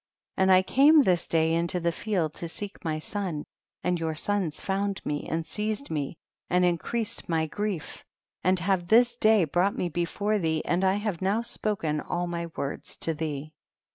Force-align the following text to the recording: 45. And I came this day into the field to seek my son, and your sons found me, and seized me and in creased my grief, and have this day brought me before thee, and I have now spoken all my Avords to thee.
45. 0.37 0.43
And 0.43 0.51
I 0.51 0.61
came 0.63 1.01
this 1.03 1.27
day 1.27 1.53
into 1.53 1.79
the 1.79 1.91
field 1.91 2.33
to 2.33 2.49
seek 2.49 2.83
my 2.83 2.97
son, 2.97 3.45
and 3.83 3.99
your 3.99 4.15
sons 4.15 4.59
found 4.59 4.99
me, 5.05 5.27
and 5.29 5.45
seized 5.45 5.91
me 5.91 6.17
and 6.49 6.65
in 6.65 6.79
creased 6.79 7.29
my 7.29 7.45
grief, 7.45 8.03
and 8.43 8.57
have 8.61 8.87
this 8.87 9.15
day 9.15 9.43
brought 9.43 9.77
me 9.77 9.89
before 9.89 10.39
thee, 10.39 10.63
and 10.65 10.83
I 10.83 10.93
have 10.95 11.21
now 11.21 11.43
spoken 11.43 12.01
all 12.01 12.25
my 12.25 12.47
Avords 12.47 12.97
to 13.01 13.13
thee. 13.13 13.53